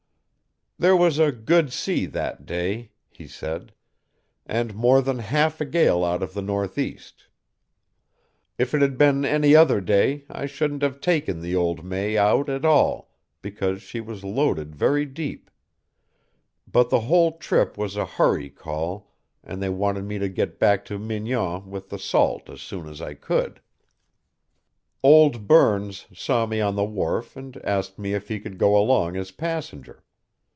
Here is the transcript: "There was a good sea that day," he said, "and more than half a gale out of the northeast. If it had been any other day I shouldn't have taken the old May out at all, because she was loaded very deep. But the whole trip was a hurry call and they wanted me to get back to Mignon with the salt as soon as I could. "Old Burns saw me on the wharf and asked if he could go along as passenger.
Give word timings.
"There 0.83 0.97
was 0.97 1.19
a 1.19 1.31
good 1.31 1.71
sea 1.71 2.07
that 2.07 2.43
day," 2.47 2.89
he 3.07 3.27
said, 3.27 3.71
"and 4.47 4.73
more 4.73 4.99
than 5.03 5.19
half 5.19 5.61
a 5.61 5.65
gale 5.65 6.03
out 6.03 6.23
of 6.23 6.33
the 6.33 6.41
northeast. 6.41 7.27
If 8.57 8.73
it 8.73 8.81
had 8.81 8.97
been 8.97 9.23
any 9.23 9.55
other 9.55 9.79
day 9.79 10.25
I 10.27 10.47
shouldn't 10.47 10.81
have 10.81 10.99
taken 10.99 11.39
the 11.39 11.55
old 11.55 11.85
May 11.85 12.17
out 12.17 12.49
at 12.49 12.65
all, 12.65 13.13
because 13.43 13.83
she 13.83 14.01
was 14.01 14.23
loaded 14.23 14.75
very 14.75 15.05
deep. 15.05 15.51
But 16.67 16.89
the 16.89 17.01
whole 17.01 17.37
trip 17.37 17.77
was 17.77 17.95
a 17.95 18.07
hurry 18.17 18.49
call 18.49 19.13
and 19.43 19.61
they 19.61 19.69
wanted 19.69 20.05
me 20.05 20.17
to 20.17 20.29
get 20.29 20.57
back 20.57 20.83
to 20.85 20.97
Mignon 20.97 21.69
with 21.69 21.89
the 21.89 21.99
salt 21.99 22.49
as 22.49 22.59
soon 22.59 22.89
as 22.89 23.03
I 23.03 23.13
could. 23.13 23.61
"Old 25.03 25.47
Burns 25.47 26.07
saw 26.11 26.47
me 26.47 26.59
on 26.59 26.73
the 26.75 26.83
wharf 26.85 27.35
and 27.37 27.55
asked 27.57 27.99
if 27.99 28.29
he 28.29 28.39
could 28.39 28.57
go 28.57 28.75
along 28.75 29.15
as 29.15 29.29
passenger. 29.29 30.03